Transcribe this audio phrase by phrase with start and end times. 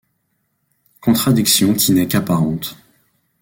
[0.99, 2.75] Contradiction qui n’est qu’apparente.